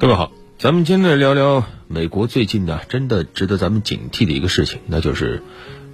[0.00, 5.42] 各位好，咱们今天来聊聊美国最近呢，真的值得咱们警惕的一个事情，那就是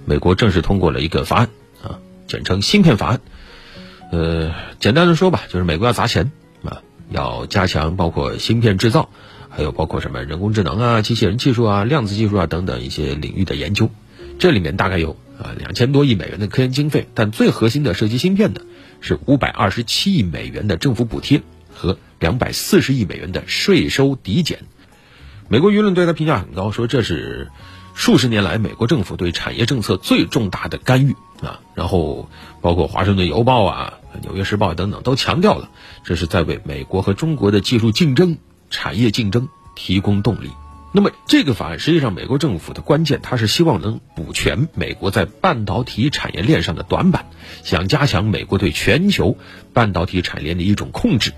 [0.05, 1.49] 美国正式通过了一个法案
[1.83, 3.19] 啊，简称芯片法案。
[4.13, 6.31] 呃，简单的说吧，就是美国要砸钱
[6.63, 9.09] 啊，要加强包括芯片制造，
[9.49, 13.91] 还有包括什么人工智能啊、机器人技术啊、量子技术啊等等一些领域的研究。
[14.39, 18.61] 这里面大概有啊两千多亿美元的科研经费，但最核心的涉及芯片的
[19.01, 21.41] 是五百二十七亿美元的政府补贴
[21.73, 21.97] 和。
[22.19, 24.59] 两百四十亿美元的税收抵减，
[25.49, 27.49] 美国舆论对他评价很高，说这是
[27.93, 31.61] 数十年来美国政府对产业政策最重大的干预啊。
[31.75, 32.29] 然后，
[32.61, 35.69] 包括《华盛顿邮报》啊、《纽约时报》等等都强调了，
[36.03, 38.37] 这是在为美国和中国的技术竞争、
[38.69, 40.49] 产业竞争提供动力。
[40.93, 47.27] 那么，这个法案实际上美国政府的关键，它是希望能补全美国在半导体产业链上的短板，
[47.63, 49.37] 想加强美国对全球
[49.73, 51.33] 半导体产业链的一种控制。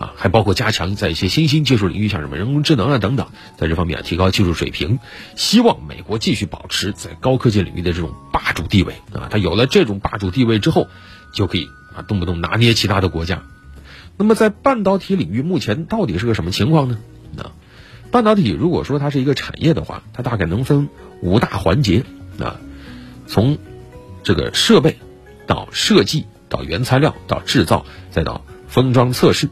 [0.00, 3.28] 啊，还包括加强在一些新兴技术领域，像什么人工智能啊等等，
[3.58, 4.98] 在这方面提高技术水平，
[5.36, 9.28] 希望美国继续保持在高科技领域的这种霸主地位啊。
[9.30, 10.88] 它有了这种霸主地位之后，
[11.34, 13.42] 就可以啊动不动拿捏其他的国家。
[14.16, 16.98] 那么在半导体领域，目前到底是个什么情况呢？
[17.36, 17.52] 啊，
[18.10, 20.88] 半导体如果说它是一个产业的话，它大概能分
[21.20, 22.06] 五大环节
[22.38, 22.56] 啊，
[23.26, 23.58] 从
[24.22, 24.96] 这个设备
[25.46, 29.50] 到设计到原材料到制造再到封装测试。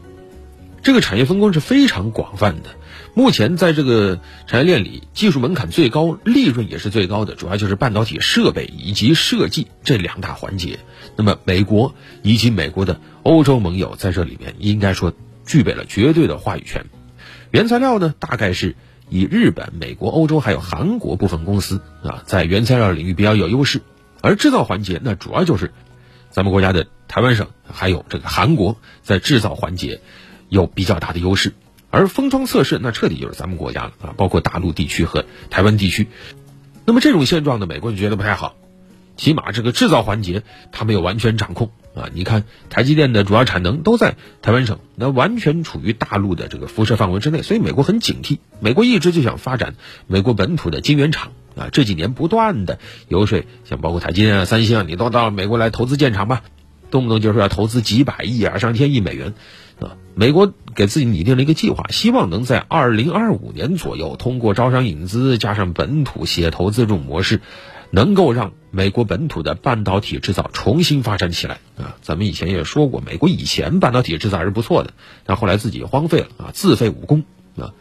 [0.81, 2.69] 这个产业分工是非常广泛的。
[3.15, 10.79] 目前在这个产业链里，技术门槛最高、利润也是最高的，主要就是半导体设备以及设计这两大环节。
[11.15, 15.13] 那么，美国以及美国的欧洲盟友在这里面，应该说
[15.45, 16.85] 具备了绝对的话语权。
[17.51, 18.75] 原材料呢，大概是
[19.09, 23.81] 以日本、美国、欧洲还有韩国部分公司啊，在原材料领域比较有优势。
[24.21, 25.71] 而制造环节，那主要就是
[26.29, 29.99] 咱们国家的台湾省还有这个韩国在制造环节。
[30.49, 31.53] 有比较大的优势，
[31.89, 36.07] 而封装测试那彻底就是咱们国家了啊，包括大陆地区和台湾地区。
[36.85, 38.55] 那么这种现状呢，美国就觉得不太好，
[39.15, 42.09] 起码这个制造环节它没有完全掌控啊。
[42.13, 48.39] 你看台积电的主要产能都在台湾省，那完全处于大陆的这个辐射范围之内，所以美国很警惕。
[48.59, 49.75] 美国一直就想发展
[50.07, 56.41] 美国本土的晶圆厂啊，这几年不断的游说，像包括台积电啊、三星啊，你都到美国来投资建厂吧，
[56.91, 59.33] 动不动就说要投资几百亿啊、上千亿美元。
[59.79, 67.39] 啊，美国给自己拟定了一个计划，希望能在二零二五年左右，通过招商引资加上本土企业投资这种模式，
[67.89, 71.59] 能够让美国本土的半导体制造重新发展起来。
[71.77, 74.91] 啊，咱们以前也说过，美国以前半导体制造还是不错的，
[75.25, 77.23] 但后来自己荒废了啊，自废武功
[77.55, 77.73] 啊。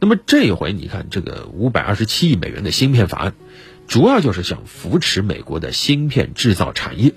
[0.00, 3.32] 那么这回，你看这个五百二十七亿美元的芯片法案，
[3.86, 7.14] 主要就是想扶持美国的芯片制造产业。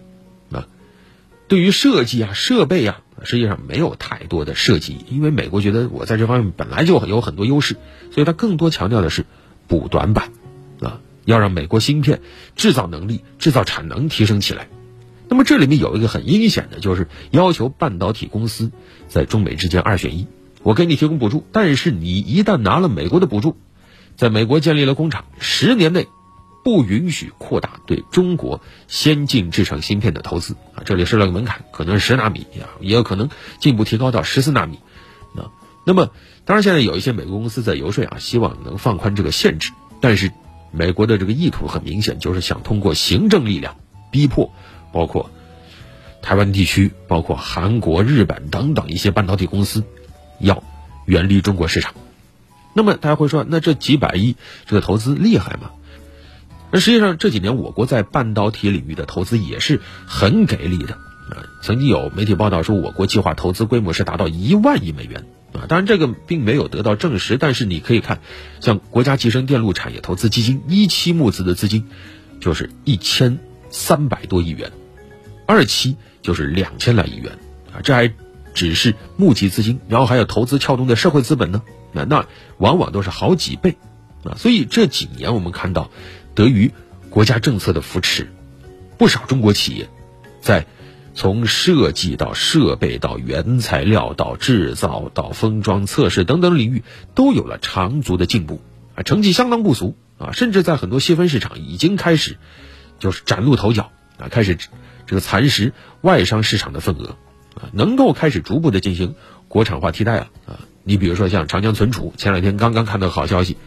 [1.51, 3.01] 对于设计啊、设备啊。
[3.23, 7.75] 实际上没有太多的设计，因为美国觉得我在这方面本来就有很多优势，
[8.11, 9.27] 所以他更多强调的是
[9.67, 10.31] 补短板，
[10.79, 12.19] 啊，要让美国芯片
[12.55, 14.69] 制造能力、制造产能提升起来。
[15.29, 18.71] 那么这里面有一个很阴险的，就是要求半导体公司
[19.07, 20.25] 在中美之间二选一，
[20.63, 23.55] 我给你提供补助，但是你一旦拿了美国的补助，
[24.15, 26.07] 在美国建立了工厂，十年内。
[26.63, 30.83] 不允许扩大对中国先进制程芯片的投资啊！
[30.85, 33.29] 这里设了个门槛，可能是十纳米啊，也有可能
[33.59, 34.79] 进一步提高到十四纳米
[35.35, 35.49] 啊。
[35.85, 36.11] 那么，
[36.45, 39.71] 当然现在有一些美国公司在游说啊，希望能放宽这个限制。
[39.99, 40.31] 但是，
[40.71, 43.75] 美国的这个意图很明显，就是想通过行政力量
[44.11, 44.53] 逼迫，
[44.93, 45.31] 包括
[46.21, 49.83] 台湾地区、包括韩国、日本等等一些半导体公司，
[50.39, 50.63] 要
[51.05, 51.95] 远离中国市场。
[52.73, 54.35] 那么，大家会说，那这几百亿
[54.67, 55.71] 这个投资厉害吗？
[56.71, 60.93] 那实际上这几年我国在半导体领域的投资也是很给力的
[61.29, 61.43] 啊！
[61.61, 65.67] 曾经有媒体报道说，我国计划投资规模是达到一万亿美元啊！
[65.67, 68.21] 当然这个并没有得到证实，但是你可以看，
[68.61, 71.89] 像国家集成电路产业投资基金一期募资的资金
[72.39, 73.37] 就是一千
[73.69, 74.71] 三百多亿元，
[75.45, 77.37] 二期就是两千来亿元
[77.73, 77.83] 啊！
[77.83, 78.13] 这还
[78.53, 82.25] 只是募集资金，然后还有投资撬动的社会资本呢，那那
[82.57, 83.75] 往往都是好几倍
[84.23, 84.35] 啊！
[84.37, 85.91] 所以这几年我们看到。
[86.35, 86.71] 得益于
[87.09, 88.29] 国家政策的扶持，
[88.97, 89.89] 不少中国企业
[90.41, 90.65] 在
[91.13, 96.83] 从设计到设备到原材料到制造到封装测试等等领域
[97.15, 98.61] 都有了长足的进步
[98.95, 102.37] 啊，成绩相当不俗啊，甚至在很多细分市场已经开始
[102.97, 104.57] 就是崭露头角啊，开始
[105.05, 107.17] 这个蚕食外商市场的份额
[107.55, 109.15] 啊，能够开始逐步的进行
[109.49, 110.59] 国产化替代了啊。
[110.83, 113.57] 你比如说像长江存储，前两天刚刚看到好消息。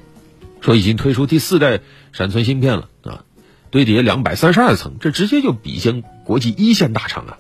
[0.65, 1.81] 说已经推出第四代
[2.13, 3.25] 闪存芯片了啊，
[3.71, 7.39] 堆叠两百三十二层，这直接就比肩国际一线大厂啊，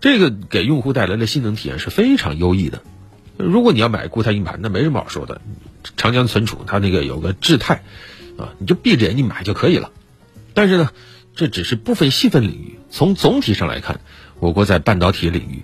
[0.00, 2.80] 这个给用户带来的性能体验是非常优异的。
[3.36, 5.40] 如果你要买固态硬盘，那没什么好说的，
[5.96, 7.82] 长江存储它那个有个智泰，
[8.38, 9.90] 啊，你就闭着眼睛买就可以了。
[10.54, 10.90] 但是呢，
[11.34, 14.00] 这只是部分细分领域，从总体上来看，
[14.38, 15.62] 我国在半导体领域，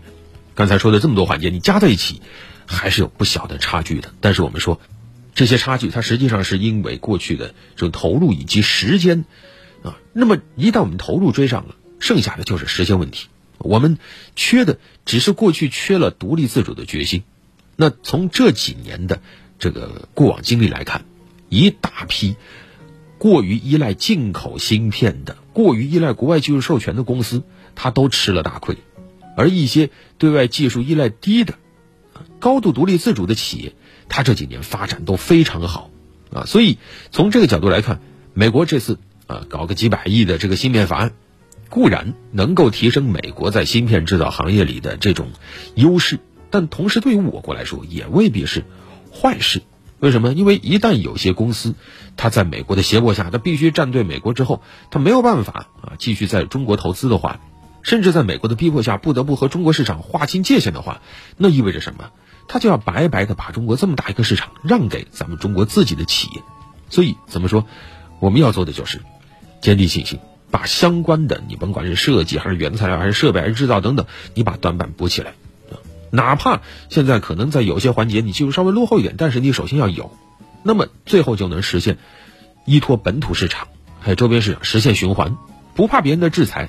[0.56, 2.22] 刚才说的这么多环节，你加在一起，
[2.66, 4.10] 还是有不小的差距的。
[4.20, 4.80] 但是我们说，
[5.38, 9.24] 这些差距它实际上是因为过去的这种投入以及时间，
[9.84, 13.28] 啊，那么一旦我们投入追上了，剩下的就是时间问题。
[13.58, 13.98] 我们
[14.34, 17.22] 缺的只是过去缺了独立自主的决心。
[17.76, 19.22] 那从这几年的
[19.60, 21.04] 这个过往经历来看，
[21.48, 22.34] 一大批
[23.16, 27.44] 过于依赖进口芯片的、过于依赖国外技术授权的公司，
[27.76, 28.74] 它都吃了大亏；
[29.36, 31.54] 而一些对外技术依赖低的、
[32.40, 33.74] 高度独立自主的企业，
[34.08, 35.90] 它这几年发展都非常好
[36.32, 36.44] 啊。
[36.46, 36.78] 所以
[37.10, 38.00] 从这个角度来看，
[38.34, 41.12] 美国这次啊搞个几百亿的这个芯片法案，
[41.68, 45.28] 固然能够提升美国在芯片制造行业里的这种
[45.74, 46.18] 优势。
[46.50, 48.64] 但同时，对于我国来说，也未必是
[49.12, 49.62] 坏事。
[50.00, 50.32] 为什么？
[50.32, 51.74] 因为一旦有些公司，
[52.16, 57.40] 它在美国的胁迫下，它必须站队美国之后，它没有办法啊继续在中国投资的话，
[57.88, 61.00] 甚至在美国的逼迫下，不得不和中国市场划清界限的话，
[61.38, 62.10] 那意味着什么？
[62.46, 66.42] 他就要白白的把中国这么大一个市场让给咱们中国自己的企业。
[66.90, 67.64] 所以，怎么说？
[68.20, 69.00] 我们要做的就是
[69.62, 70.18] 坚定信心，
[70.50, 75.32] 把相关的你甭管是设计还是原材料还是设备还是制造等等，你把短板补起来。
[76.10, 76.60] 哪怕
[76.90, 80.10] 现在可能在有些环节你技术稍微落后一点，但是你首先要有，
[80.62, 81.96] 那么最后就能实现
[82.66, 83.68] 依托本土市场
[83.98, 85.38] 还有周边市场实现循环，
[85.74, 86.68] 不怕别人的制裁。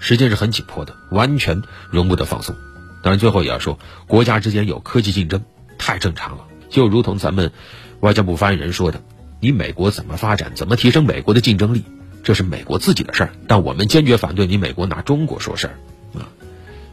[0.00, 2.56] 时间是很紧迫的，完全容不得放松。
[3.02, 5.42] 当然，最后也要说，国家之间有科技竞争
[5.78, 7.52] 太正常了，就如同咱们
[8.00, 9.02] 外交部发言人说的
[9.40, 11.84] ：“你美国怎么发展，怎么提升美国的竞争力，
[12.24, 15.74] 这是美国自己的事儿，但我们坚决反对你美国拿中国说事儿。”
[16.18, 16.28] 啊。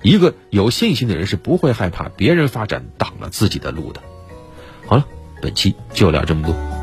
[0.03, 4.01] 一个有信心的人是不会害怕别人发展挡了自己的路的。
[4.85, 5.05] 好了，
[5.41, 6.76] 本期就聊这么多。